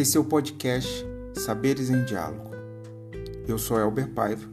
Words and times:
Esse 0.00 0.16
é 0.16 0.20
o 0.20 0.24
podcast 0.24 1.04
Saberes 1.34 1.90
em 1.90 2.02
Diálogo. 2.06 2.52
Eu 3.46 3.58
sou 3.58 3.78
Elber 3.78 4.08
Paiva 4.08 4.48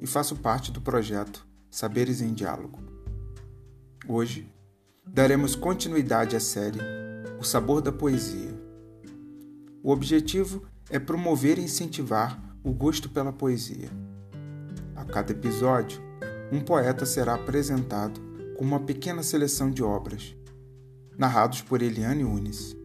e 0.00 0.08
faço 0.08 0.34
parte 0.34 0.72
do 0.72 0.80
projeto 0.80 1.46
Saberes 1.70 2.20
em 2.20 2.34
Diálogo. 2.34 2.80
Hoje 4.08 4.52
daremos 5.06 5.54
continuidade 5.54 6.34
à 6.34 6.40
série 6.40 6.80
O 7.38 7.44
Sabor 7.44 7.80
da 7.80 7.92
Poesia. 7.92 8.52
O 9.84 9.92
objetivo 9.92 10.64
é 10.90 10.98
promover 10.98 11.60
e 11.60 11.62
incentivar 11.62 12.42
o 12.64 12.72
gosto 12.72 13.08
pela 13.08 13.32
poesia. 13.32 13.88
A 14.96 15.04
cada 15.04 15.30
episódio, 15.30 16.02
um 16.50 16.58
poeta 16.58 17.06
será 17.06 17.34
apresentado 17.34 18.20
com 18.56 18.64
uma 18.64 18.80
pequena 18.80 19.22
seleção 19.22 19.70
de 19.70 19.80
obras, 19.80 20.34
narrados 21.16 21.62
por 21.62 21.82
Eliane 21.82 22.24
Unis 22.24 22.82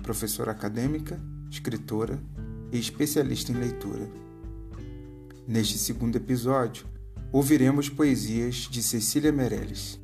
professora 0.00 0.50
acadêmica, 0.50 1.20
escritora 1.50 2.18
e 2.72 2.78
especialista 2.78 3.50
em 3.52 3.56
leitura. 3.56 4.08
Neste 5.46 5.76
segundo 5.78 6.16
episódio, 6.16 6.86
ouviremos 7.32 7.88
poesias 7.88 8.68
de 8.70 8.82
Cecília 8.82 9.32
Meirelles. 9.32 10.00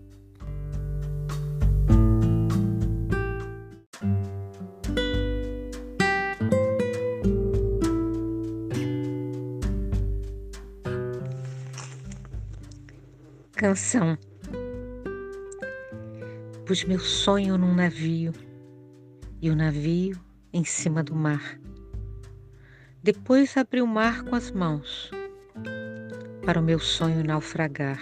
Canção. 13.52 14.18
Pus 16.66 16.84
meu 16.84 16.98
sonho 16.98 17.56
num 17.56 17.74
navio 17.74 18.32
e 19.40 19.48
o 19.48 19.56
navio 19.56 20.25
em 20.56 20.64
cima 20.64 21.02
do 21.02 21.14
mar. 21.14 21.60
Depois 23.02 23.56
abri 23.58 23.82
o 23.82 23.86
mar 23.86 24.24
com 24.24 24.34
as 24.34 24.50
mãos 24.50 25.10
para 26.44 26.58
o 26.58 26.62
meu 26.62 26.78
sonho 26.78 27.22
naufragar. 27.22 28.00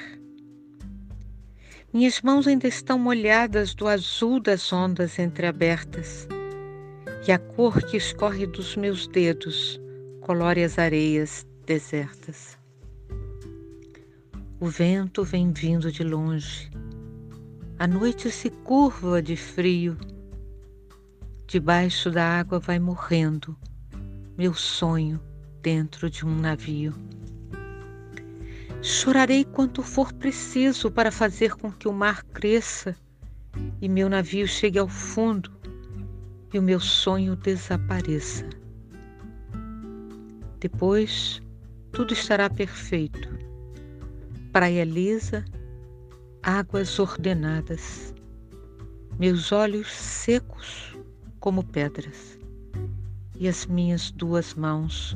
Minhas 1.92 2.22
mãos 2.22 2.47
ainda 2.47 2.69
estão 2.69 2.97
molhadas 2.97 3.75
do 3.75 3.88
azul 3.88 4.41
das 4.41 4.72
ondas 4.72 5.19
entreabertas 5.19 6.28
e 7.27 7.32
a 7.32 7.38
cor 7.38 7.82
que 7.82 7.97
escorre 7.97 8.47
dos 8.47 8.77
meus 8.77 9.08
dedos 9.08 9.80
colore 10.20 10.62
as 10.62 10.78
areias 10.78 11.44
desertas. 11.66 12.56
O 14.60 14.66
vento 14.66 15.25
vem 15.25 15.52
vindo 15.52 15.91
de 15.91 16.05
longe, 16.05 16.70
a 17.78 17.86
noite 17.88 18.30
se 18.30 18.48
curva 18.48 19.20
de 19.20 19.36
frio 19.36 19.97
Debaixo 21.47 22.11
da 22.11 22.25
água 22.41 22.59
vai 22.59 22.78
morrendo 22.78 23.56
meu 24.37 24.55
sonho 24.55 25.20
dentro 25.62 26.11
de 26.11 26.25
um 26.25 26.34
navio. 26.41 26.92
Chorarei 28.83 29.45
quanto 29.45 29.83
for 29.83 30.12
preciso 30.12 30.91
para 30.91 31.12
fazer 31.12 31.55
com 31.55 31.70
que 31.70 31.87
o 31.87 31.92
mar 31.92 32.25
cresça 32.25 32.97
e 33.81 33.89
meu 33.89 34.09
navio 34.09 34.48
chegue 34.48 34.78
ao 34.78 34.89
fundo 34.89 35.53
e 36.53 36.59
o 36.59 36.62
meu 36.62 36.81
sonho 36.81 37.37
desapareça. 37.37 38.48
Depois, 40.59 41.42
tudo 41.92 42.15
estará 42.15 42.48
perfeito. 42.48 43.28
Praia 44.50 44.84
lisa, 44.84 45.45
águas 46.42 46.98
ordenadas, 46.98 48.15
meus 49.19 49.53
olhos 49.53 49.92
secos 49.92 50.94
como 51.44 51.62
pedras 51.62 52.38
e 53.37 53.47
as 53.47 53.66
minhas 53.66 54.10
duas 54.10 54.55
mãos 54.55 55.15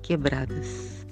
quebradas. 0.00 1.06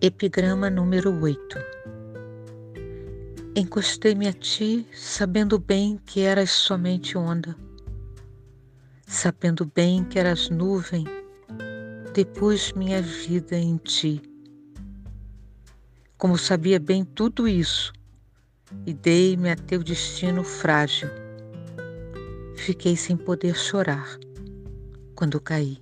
Epigrama 0.00 0.68
número 0.68 1.16
8 1.22 1.38
Encostei-me 3.54 4.26
a 4.26 4.32
ti, 4.32 4.84
sabendo 4.92 5.60
bem 5.60 5.96
que 6.04 6.22
eras 6.22 6.50
somente 6.50 7.16
onda 7.16 7.56
sabendo 9.14 9.64
bem 9.64 10.04
que 10.04 10.18
eras 10.18 10.50
nuvem, 10.50 11.04
depus 12.12 12.72
minha 12.72 13.00
vida 13.00 13.56
em 13.56 13.76
ti. 13.76 14.20
Como 16.18 16.36
sabia 16.36 16.80
bem 16.80 17.04
tudo 17.04 17.46
isso, 17.46 17.92
e 18.84 18.92
dei-me 18.92 19.50
a 19.50 19.56
teu 19.56 19.84
destino 19.84 20.42
frágil, 20.42 21.08
fiquei 22.56 22.96
sem 22.96 23.16
poder 23.16 23.54
chorar 23.54 24.18
quando 25.14 25.40
caí. 25.40 25.78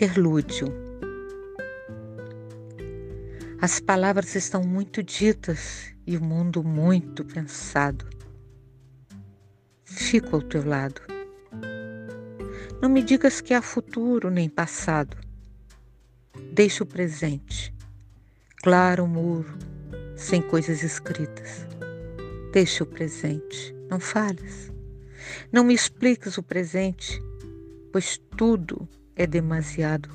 Interlúdio. 0.00 0.68
As 3.60 3.80
palavras 3.80 4.36
estão 4.36 4.62
muito 4.62 5.02
ditas 5.02 5.92
e 6.06 6.16
o 6.16 6.22
mundo 6.22 6.62
muito 6.62 7.24
pensado. 7.24 8.08
Fico 9.84 10.36
ao 10.36 10.42
teu 10.42 10.64
lado. 10.64 11.00
Não 12.80 12.88
me 12.88 13.02
digas 13.02 13.40
que 13.40 13.52
há 13.52 13.60
futuro 13.60 14.30
nem 14.30 14.48
passado. 14.48 15.16
Deixa 16.52 16.84
o 16.84 16.86
presente, 16.86 17.74
claro 18.58 19.04
muro, 19.04 19.58
sem 20.14 20.40
coisas 20.40 20.84
escritas. 20.84 21.66
Deixa 22.52 22.84
o 22.84 22.86
presente, 22.86 23.74
não 23.90 23.98
fales. 23.98 24.70
Não 25.50 25.64
me 25.64 25.74
expliques 25.74 26.38
o 26.38 26.42
presente, 26.44 27.20
pois 27.90 28.16
tudo 28.36 28.88
é 29.18 29.26
demasiado. 29.26 30.08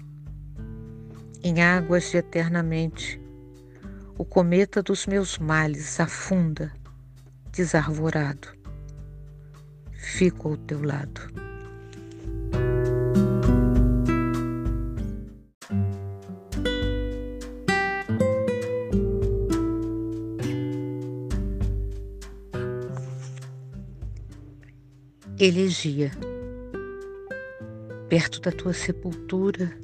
Em 1.44 1.62
águas 1.62 2.10
de 2.10 2.18
eternamente, 2.18 3.22
o 4.18 4.24
cometa 4.24 4.82
dos 4.82 5.06
meus 5.06 5.38
males 5.38 6.00
afunda, 6.00 6.72
desarvorado. 7.52 8.48
Fico 9.92 10.50
ao 10.50 10.58
teu 10.58 10.82
lado. 10.82 11.22
Elegia 25.38 26.10
perto 28.14 28.40
da 28.40 28.52
tua 28.52 28.74
sepultura, 28.74 29.76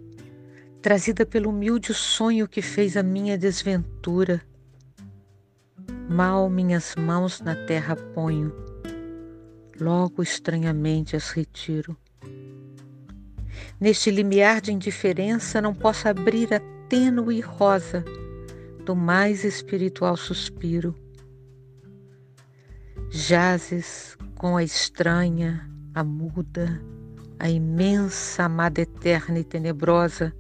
trazida 0.84 1.25
pelo 1.25 1.50
humilde 1.50 1.95
sonho 1.95 2.47
que 2.47 2.62
fez 2.62 2.95
a 2.95 3.01
minha 3.01 3.35
desventura. 3.35 4.40
Mal 6.07 6.47
minhas 6.47 6.95
mãos 6.95 7.42
na 7.42 7.56
terra 7.65 7.95
ponho, 7.95 8.54
logo 9.81 10.21
estranhamente 10.21 11.15
as 11.15 11.31
retiro. 11.31 11.98
Neste 13.81 14.12
limiar 14.12 14.62
de 14.62 14.71
indiferença 14.71 15.59
não 15.59 15.74
posso 15.74 16.07
abrir 16.07 16.54
a 16.54 16.59
tênue 16.88 17.42
rosa 17.42 18.06
do 18.86 18.95
mais 18.95 19.44
espiritual 19.44 20.15
suspiro. 20.15 20.94
Jazes 23.09 24.15
com 24.36 24.56
a 24.56 24.63
estranha, 24.63 25.68
a 25.95 26.04
muda, 26.04 26.80
a 27.39 27.50
imensa 27.50 28.44
amada 28.44 28.81
eterna 28.81 29.39
e 29.39 29.44
tenebrosa 29.45 30.33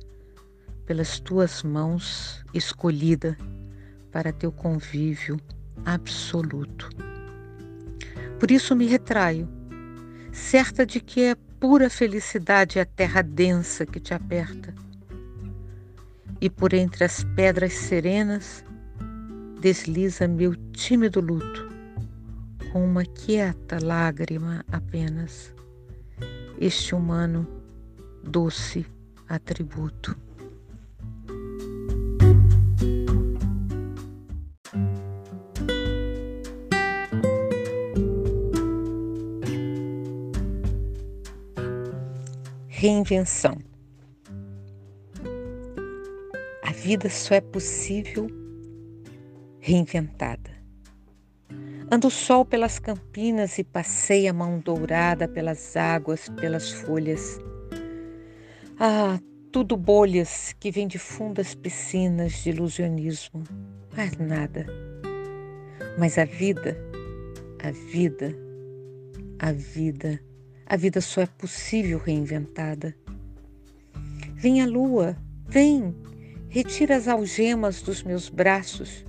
pelas 0.85 1.19
tuas 1.19 1.63
mãos 1.63 2.43
escolhida 2.53 3.37
para 4.11 4.33
teu 4.33 4.51
convívio 4.51 5.39
absoluto. 5.85 6.89
Por 8.37 8.51
isso 8.51 8.75
me 8.75 8.85
retraio, 8.85 9.47
certa 10.33 10.85
de 10.85 10.99
que 10.99 11.21
é 11.21 11.35
pura 11.59 11.89
felicidade 11.89 12.79
a 12.79 12.85
terra 12.85 13.21
densa 13.21 13.85
que 13.85 13.99
te 13.99 14.13
aperta. 14.13 14.73
E 16.41 16.49
por 16.49 16.73
entre 16.73 17.05
as 17.05 17.23
pedras 17.23 17.73
serenas 17.73 18.63
desliza 19.61 20.27
meu 20.27 20.55
tímido 20.71 21.21
luto, 21.21 21.69
com 22.71 22.83
uma 22.83 23.05
quieta 23.05 23.77
lágrima 23.81 24.65
apenas 24.71 25.53
este 26.59 26.93
humano 26.93 27.47
doce 28.21 28.85
atributo. 29.29 30.15
Reinvenção. 42.67 43.57
A 46.63 46.71
vida 46.71 47.09
só 47.09 47.35
é 47.35 47.41
possível 47.41 48.27
reinventada. 49.59 50.38
Anda 51.91 52.05
o 52.05 52.11
sol 52.11 52.45
pelas 52.45 52.77
campinas 52.77 53.57
e 53.57 53.63
passeia 53.63 54.29
a 54.29 54.33
mão 54.33 54.59
dourada 54.59 55.27
pelas 55.27 55.75
águas, 55.75 56.29
pelas 56.39 56.69
folhas. 56.69 57.39
Ah, 58.79 59.19
tudo 59.51 59.75
bolhas 59.75 60.53
que 60.59 60.69
vêm 60.69 60.87
de 60.87 60.99
fundas 60.99 61.55
piscinas 61.55 62.43
de 62.43 62.51
ilusionismo. 62.51 63.43
Mais 63.97 64.15
nada. 64.19 64.67
Mas 65.97 66.19
a 66.19 66.25
vida, 66.25 66.77
a 67.63 67.71
vida, 67.71 68.35
a 69.39 69.51
vida, 69.51 70.19
a 70.67 70.77
vida 70.77 71.01
só 71.01 71.21
é 71.21 71.25
possível 71.25 71.97
reinventada. 71.97 72.95
Vem 74.35 74.61
a 74.61 74.67
lua, 74.67 75.17
vem, 75.47 75.95
retira 76.49 76.95
as 76.95 77.07
algemas 77.07 77.81
dos 77.81 78.03
meus 78.03 78.29
braços 78.29 79.08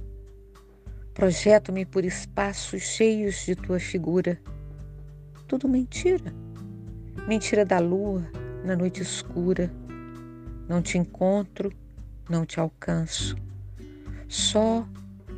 Projeto-me 1.21 1.85
por 1.85 2.03
espaços 2.03 2.81
cheios 2.81 3.45
de 3.45 3.55
tua 3.55 3.79
figura. 3.79 4.41
Tudo 5.47 5.69
mentira. 5.69 6.33
Mentira 7.29 7.63
da 7.63 7.79
lua 7.79 8.27
na 8.65 8.75
noite 8.75 9.03
escura. 9.03 9.71
Não 10.67 10.81
te 10.81 10.97
encontro, 10.97 11.71
não 12.27 12.47
te 12.47 12.59
alcanço. 12.59 13.37
Só 14.29 14.89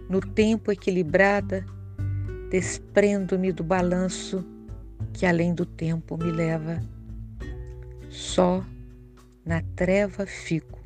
no 0.08 0.20
tempo 0.20 0.70
equilibrada, 0.70 1.66
desprendo-me 2.48 3.50
do 3.50 3.64
balanço 3.64 4.46
que 5.12 5.26
além 5.26 5.52
do 5.52 5.66
tempo 5.66 6.16
me 6.16 6.30
leva. 6.30 6.80
Só 8.08 8.64
na 9.44 9.60
treva 9.74 10.26
fico, 10.26 10.78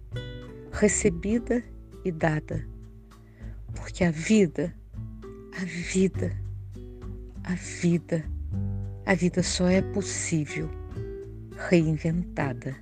recebida 0.73 1.63
e 2.03 2.11
dada, 2.11 2.67
porque 3.75 4.03
a 4.03 4.11
vida 4.11 4.75
a 5.59 5.65
vida, 5.65 6.37
a 7.45 7.55
vida, 7.55 8.23
a 9.07 9.15
vida 9.15 9.43
só 9.43 9.67
é 9.69 9.81
possível 9.81 10.69
reinventada. 11.71 12.77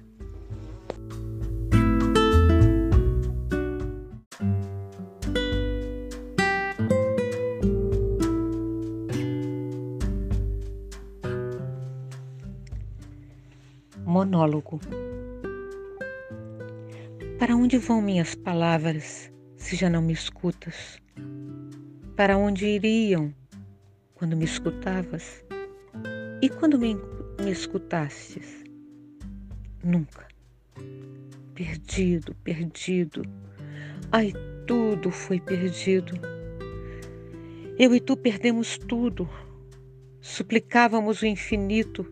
Monólogo. 14.04 14.80
Para 17.38 17.54
onde 17.54 17.78
vão 17.78 18.02
minhas 18.02 18.34
palavras 18.34 19.30
se 19.56 19.76
já 19.76 19.88
não 19.88 20.02
me 20.02 20.12
escutas? 20.12 21.03
Para 22.16 22.38
onde 22.38 22.64
iriam 22.64 23.34
quando 24.14 24.36
me 24.36 24.44
escutavas? 24.44 25.44
E 26.40 26.48
quando 26.48 26.78
me, 26.78 26.94
me 27.40 27.50
escutastes? 27.50 28.62
Nunca. 29.82 30.28
Perdido, 31.56 32.32
perdido. 32.36 33.22
Ai, 34.12 34.32
tudo 34.64 35.10
foi 35.10 35.40
perdido. 35.40 36.12
Eu 37.76 37.92
e 37.92 37.98
tu 37.98 38.16
perdemos 38.16 38.78
tudo. 38.78 39.28
Suplicávamos 40.20 41.20
o 41.20 41.26
infinito, 41.26 42.06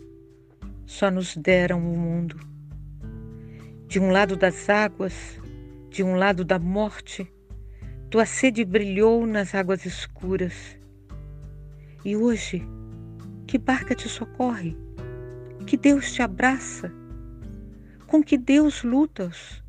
só 0.84 1.12
nos 1.12 1.36
deram 1.36 1.78
o 1.78 1.96
mundo. 1.96 2.40
De 3.86 4.00
um 4.00 4.10
lado 4.10 4.36
das 4.36 4.68
águas, 4.68 5.38
de 5.90 6.02
um 6.02 6.16
lado 6.16 6.44
da 6.44 6.58
morte, 6.58 7.31
tua 8.12 8.26
sede 8.26 8.62
brilhou 8.62 9.26
nas 9.26 9.54
águas 9.54 9.86
escuras. 9.86 10.78
E 12.04 12.14
hoje, 12.14 12.62
que 13.46 13.56
barca 13.56 13.94
te 13.94 14.06
socorre? 14.06 14.76
Que 15.66 15.78
Deus 15.78 16.12
te 16.12 16.20
abraça? 16.20 16.92
Com 18.06 18.22
que 18.22 18.36
Deus 18.36 18.82
lutas? 18.82 19.62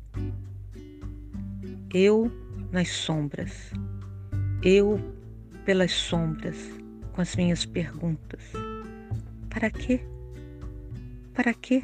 Eu 1.94 2.30
nas 2.70 2.90
sombras, 2.90 3.72
eu 4.62 5.00
pelas 5.64 5.92
sombras, 5.92 6.58
com 7.14 7.22
as 7.22 7.34
minhas 7.36 7.64
perguntas. 7.64 8.42
Para 9.48 9.70
quê? 9.70 10.04
Para 11.32 11.54
quê? 11.54 11.82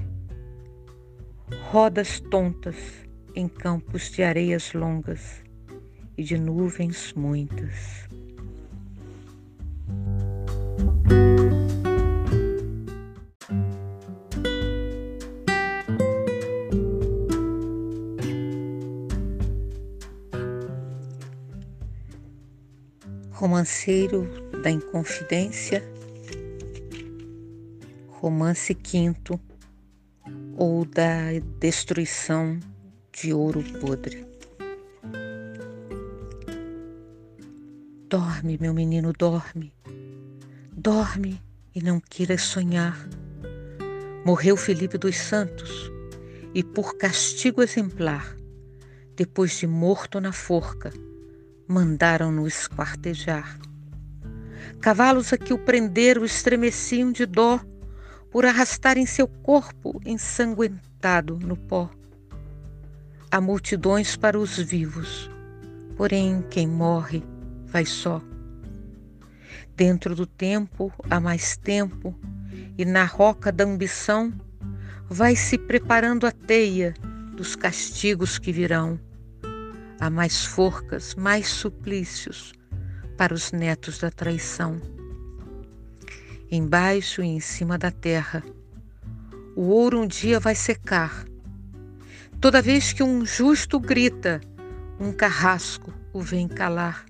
Rodas 1.71 2.21
tontas 2.21 2.77
em 3.35 3.49
campos 3.49 4.11
de 4.11 4.23
areias 4.23 4.75
longas 4.75 5.43
e 6.20 6.22
de 6.22 6.37
nuvens 6.37 7.14
muitas. 7.14 8.06
Romanceiro 23.31 24.28
da 24.62 24.70
Inconfidência, 24.70 25.82
romance 28.08 28.75
quinto 28.75 29.40
ou 30.55 30.84
da 30.84 31.31
destruição 31.58 32.61
de 33.11 33.32
ouro 33.32 33.64
podre. 33.81 34.30
Dorme, 38.11 38.59
meu 38.61 38.75
menino, 38.75 39.12
dorme. 39.12 39.73
Dorme 40.77 41.40
e 41.73 41.81
não 41.81 42.00
queiras 42.00 42.43
sonhar. 42.43 42.99
Morreu 44.26 44.57
Felipe 44.57 44.99
dos 44.99 45.17
Santos 45.17 45.93
e, 46.52 46.64
por 46.64 46.97
castigo 46.97 47.62
exemplar, 47.62 48.37
depois 49.14 49.57
de 49.57 49.69
morto 49.69 50.21
na 50.21 50.33
forca, 50.33 50.93
mandaram-no 51.69 52.49
esquartejar. 52.49 53.61
Cavalos 54.81 55.33
a 55.33 55.38
que 55.38 55.52
o 55.52 55.59
prenderam 55.59 56.25
estremeciam 56.25 57.12
de 57.12 57.25
dó 57.25 57.61
por 58.29 58.45
arrastarem 58.45 59.07
seu 59.07 59.29
corpo 59.29 60.00
ensanguentado 60.05 61.38
no 61.38 61.57
pó. 61.57 61.88
Há 63.31 63.40
multidões 63.40 64.17
para 64.17 64.37
os 64.37 64.59
vivos, 64.59 65.31
porém 65.97 66.45
quem 66.50 66.67
morre 66.67 67.23
vai 67.71 67.87
só. 67.87 68.21
Dentro 69.77 70.15
do 70.15 70.27
tempo 70.27 70.93
há 71.09 71.19
mais 71.21 71.57
tempo, 71.57 72.15
e 72.77 72.85
na 72.85 73.05
roca 73.05 73.50
da 73.53 73.65
ambição 73.65 74.33
vai 75.09 75.35
se 75.35 75.57
preparando 75.57 76.27
a 76.27 76.33
teia 76.33 76.95
dos 77.35 77.57
castigos 77.57 78.39
que 78.39 78.53
virão. 78.53 78.99
Há 79.99 80.11
mais 80.11 80.45
forcas, 80.45 81.15
mais 81.15 81.49
suplícios 81.49 82.53
para 83.17 83.35
os 83.35 83.53
netos 83.53 83.99
da 83.99 84.11
traição. 84.11 84.81
Embaixo 86.50 87.23
e 87.23 87.27
em 87.27 87.41
cima 87.41 87.79
da 87.79 87.91
terra, 87.91 88.43
o 89.55 89.62
ouro 89.62 90.00
um 90.00 90.07
dia 90.07 90.41
vai 90.41 90.55
secar. 90.55 91.25
Toda 92.41 92.62
vez 92.62 92.93
que 92.93 93.03
um 93.03 93.25
justo 93.25 93.79
grita, 93.79 94.41
um 94.99 95.12
carrasco 95.12 95.93
o 96.12 96.21
vem 96.21 96.49
calar. 96.49 97.05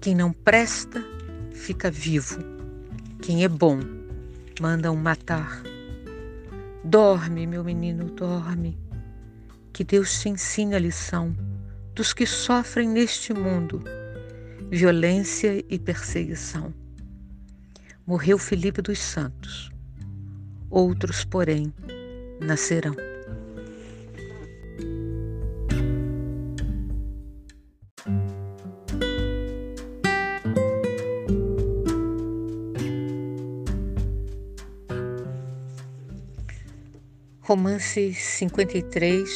Quem 0.00 0.14
não 0.14 0.32
presta, 0.32 1.04
fica 1.52 1.90
vivo. 1.90 2.38
Quem 3.20 3.44
é 3.44 3.48
bom, 3.48 3.80
mandam 4.60 4.94
matar. 4.96 5.62
Dorme, 6.84 7.46
meu 7.46 7.64
menino, 7.64 8.06
dorme. 8.06 8.78
Que 9.72 9.84
Deus 9.84 10.20
te 10.20 10.28
ensine 10.28 10.74
a 10.74 10.78
lição 10.78 11.36
dos 11.94 12.12
que 12.12 12.26
sofrem 12.26 12.88
neste 12.88 13.34
mundo 13.34 13.82
violência 14.70 15.64
e 15.68 15.78
perseguição. 15.78 16.74
Morreu 18.06 18.38
Felipe 18.38 18.82
dos 18.82 18.98
Santos. 18.98 19.70
Outros, 20.70 21.24
porém, 21.24 21.72
nascerão. 22.40 22.94
Romance 37.48 38.12
53, 38.12 39.26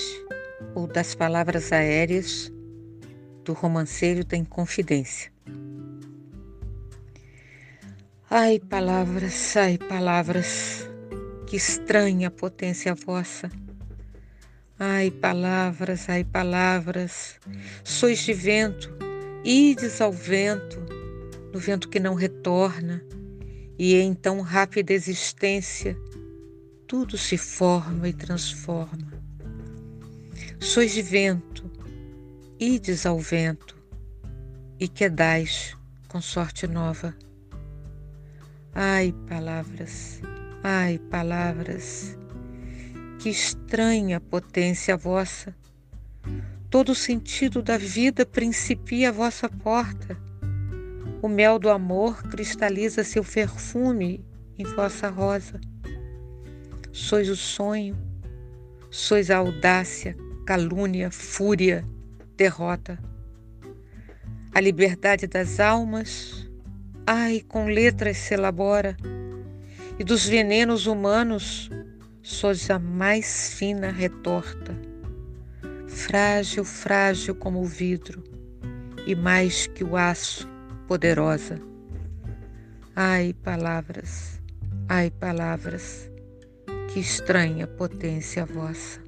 ou 0.74 0.86
das 0.86 1.14
palavras 1.14 1.72
aéreas, 1.72 2.52
do 3.42 3.54
romanceiro 3.54 4.22
da 4.22 4.36
Inconfidência. 4.36 5.32
Ai, 8.28 8.58
palavras, 8.58 9.56
ai, 9.56 9.78
palavras, 9.78 10.86
que 11.46 11.56
estranha 11.56 12.30
potência 12.30 12.94
vossa. 12.94 13.50
Ai, 14.78 15.10
palavras, 15.10 16.06
ai, 16.10 16.22
palavras, 16.22 17.40
sois 17.82 18.18
de 18.18 18.34
vento, 18.34 18.94
ides 19.42 20.02
ao 20.02 20.12
vento, 20.12 20.78
no 21.50 21.58
vento 21.58 21.88
que 21.88 21.98
não 21.98 22.12
retorna, 22.12 23.02
e 23.78 23.94
em 23.94 24.12
tão 24.12 24.42
rápida 24.42 24.92
existência, 24.92 25.96
tudo 26.92 27.16
se 27.16 27.38
forma 27.38 28.06
e 28.06 28.12
transforma. 28.12 29.14
Sois 30.60 30.94
vento, 30.94 31.72
ides 32.60 33.06
ao 33.06 33.18
vento, 33.18 33.74
e 34.78 34.86
quedais 34.86 35.74
com 36.06 36.20
sorte 36.20 36.66
nova. 36.66 37.16
Ai, 38.74 39.14
palavras, 39.26 40.20
ai, 40.62 40.98
palavras, 40.98 42.14
que 43.18 43.30
estranha 43.30 44.20
potência 44.20 44.94
vossa. 44.94 45.56
Todo 46.68 46.94
sentido 46.94 47.62
da 47.62 47.78
vida 47.78 48.26
principia 48.26 49.08
a 49.08 49.12
vossa 49.12 49.48
porta. 49.48 50.14
O 51.22 51.28
mel 51.28 51.58
do 51.58 51.70
amor 51.70 52.22
cristaliza 52.24 53.02
seu 53.02 53.24
perfume 53.24 54.22
em 54.58 54.64
vossa 54.64 55.08
rosa. 55.08 55.58
Sois 56.94 57.30
o 57.30 57.36
sonho, 57.36 57.96
sois 58.90 59.30
a 59.30 59.38
audácia, 59.38 60.14
calúnia, 60.44 61.10
fúria, 61.10 61.88
derrota. 62.36 62.98
A 64.54 64.60
liberdade 64.60 65.26
das 65.26 65.58
almas, 65.58 66.46
ai, 67.06 67.42
com 67.48 67.64
letras 67.64 68.18
se 68.18 68.34
elabora, 68.34 68.94
e 69.98 70.04
dos 70.04 70.26
venenos 70.26 70.86
humanos, 70.86 71.70
sois 72.22 72.68
a 72.68 72.78
mais 72.78 73.54
fina 73.54 73.90
retorta. 73.90 74.78
Frágil, 75.88 76.62
frágil 76.62 77.34
como 77.34 77.62
o 77.62 77.64
vidro, 77.64 78.22
e 79.06 79.14
mais 79.14 79.66
que 79.66 79.82
o 79.82 79.96
aço, 79.96 80.46
poderosa. 80.86 81.58
Ai, 82.94 83.32
palavras, 83.32 84.42
ai, 84.86 85.10
palavras, 85.10 86.11
que 86.92 87.00
estranha 87.00 87.66
potência 87.66 88.44
vossa. 88.44 89.00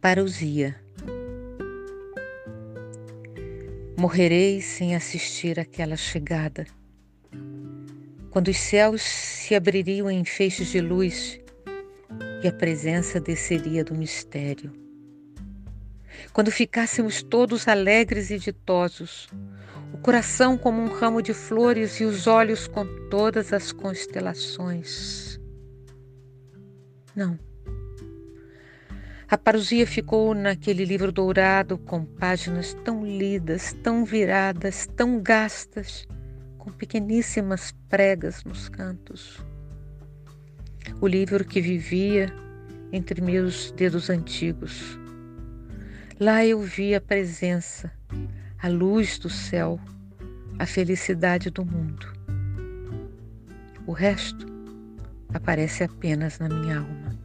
Parousia. 0.00 0.76
Morrerei 3.98 4.60
sem 4.60 4.94
assistir 4.94 5.58
àquela 5.58 5.96
chegada. 5.96 6.66
Quando 8.30 8.46
os 8.48 8.56
céus 8.58 9.02
se 9.02 9.56
abririam 9.56 10.08
em 10.08 10.24
feixes 10.24 10.68
de 10.68 10.80
luz 10.80 11.39
e 12.42 12.48
a 12.48 12.52
presença 12.52 13.20
desceria 13.20 13.84
do 13.84 13.94
mistério. 13.94 14.72
Quando 16.32 16.50
ficássemos 16.50 17.22
todos 17.22 17.68
alegres 17.68 18.30
e 18.30 18.38
ditosos, 18.38 19.28
o 19.92 19.98
coração 19.98 20.56
como 20.56 20.80
um 20.80 20.88
ramo 20.88 21.22
de 21.22 21.34
flores 21.34 22.00
e 22.00 22.04
os 22.04 22.26
olhos 22.26 22.66
com 22.66 22.86
todas 23.08 23.52
as 23.52 23.72
constelações. 23.72 25.40
Não 27.14 27.38
a 29.30 29.38
parousia 29.38 29.86
ficou 29.86 30.34
naquele 30.34 30.84
livro 30.84 31.12
dourado 31.12 31.78
com 31.78 32.04
páginas 32.04 32.74
tão 32.84 33.06
lidas, 33.06 33.72
tão 33.74 34.04
viradas, 34.04 34.88
tão 34.96 35.22
gastas, 35.22 36.04
com 36.58 36.72
pequeníssimas 36.72 37.72
pregas 37.88 38.42
nos 38.42 38.68
cantos. 38.68 39.38
O 41.00 41.06
livro 41.06 41.44
que 41.44 41.60
vivia 41.60 42.32
entre 42.92 43.20
meus 43.20 43.70
dedos 43.72 44.10
antigos. 44.10 44.98
Lá 46.18 46.44
eu 46.44 46.60
vi 46.60 46.94
a 46.94 47.00
presença, 47.00 47.90
a 48.58 48.68
luz 48.68 49.18
do 49.18 49.30
céu, 49.30 49.80
a 50.58 50.66
felicidade 50.66 51.50
do 51.50 51.64
mundo. 51.64 52.06
O 53.86 53.92
resto 53.92 54.46
aparece 55.32 55.84
apenas 55.84 56.38
na 56.38 56.48
minha 56.48 56.78
alma. 56.78 57.19